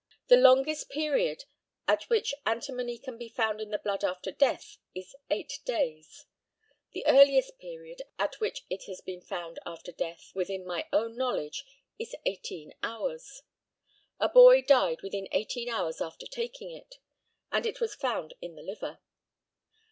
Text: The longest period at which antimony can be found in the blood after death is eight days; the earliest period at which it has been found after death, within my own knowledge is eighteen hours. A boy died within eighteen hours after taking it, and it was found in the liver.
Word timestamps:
The 0.29 0.35
longest 0.35 0.89
period 0.89 1.45
at 1.87 2.09
which 2.09 2.33
antimony 2.43 2.97
can 2.97 3.19
be 3.19 3.29
found 3.29 3.61
in 3.61 3.69
the 3.69 3.77
blood 3.77 4.03
after 4.03 4.31
death 4.31 4.77
is 4.95 5.15
eight 5.29 5.59
days; 5.63 6.25
the 6.91 7.05
earliest 7.05 7.59
period 7.59 8.01
at 8.17 8.39
which 8.39 8.63
it 8.67 8.85
has 8.85 8.99
been 8.99 9.21
found 9.21 9.59
after 9.63 9.91
death, 9.91 10.31
within 10.33 10.65
my 10.65 10.87
own 10.91 11.15
knowledge 11.15 11.63
is 11.99 12.15
eighteen 12.25 12.73
hours. 12.81 13.43
A 14.19 14.27
boy 14.27 14.63
died 14.63 15.03
within 15.03 15.27
eighteen 15.33 15.69
hours 15.69 16.01
after 16.01 16.25
taking 16.25 16.71
it, 16.71 16.95
and 17.51 17.67
it 17.67 17.79
was 17.79 17.93
found 17.93 18.33
in 18.41 18.55
the 18.55 18.63
liver. 18.63 18.97